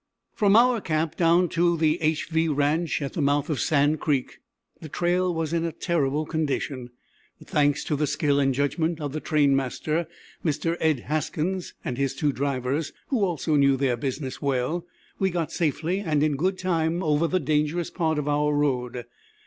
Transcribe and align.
From 0.33 0.55
our 0.55 0.81
camp 0.81 1.15
down 1.15 1.47
to 1.49 1.77
the 1.77 1.99
=HV= 2.01 2.57
ranch, 2.57 3.03
at 3.03 3.13
the 3.13 3.21
mouth 3.21 3.51
of 3.51 3.59
Sand 3.61 3.99
Creek, 3.99 4.39
the 4.79 4.89
trail 4.89 5.31
was 5.31 5.53
in 5.53 5.63
a 5.63 5.71
terrible 5.71 6.25
condition. 6.25 6.89
But, 7.37 7.49
thanks 7.49 7.83
to 7.83 7.95
the 7.95 8.07
skill 8.07 8.39
and 8.39 8.51
judgment 8.51 8.99
of 8.99 9.13
the 9.13 9.19
train 9.19 9.55
master, 9.55 10.07
Mr. 10.43 10.75
Ed. 10.79 11.01
Haskins, 11.01 11.75
and 11.85 11.99
his 11.99 12.15
two 12.15 12.31
drivers, 12.31 12.93
who 13.09 13.23
also 13.23 13.55
knew 13.55 13.77
their 13.77 13.95
business 13.95 14.41
well, 14.41 14.87
we 15.19 15.29
got 15.29 15.51
safely 15.51 15.99
and 15.99 16.23
in 16.23 16.35
good 16.35 16.57
time 16.57 17.03
over 17.03 17.27
the 17.27 17.39
dangerous 17.39 17.91
part 17.91 18.17
of 18.17 18.27
our 18.27 18.51
road. 18.55 19.05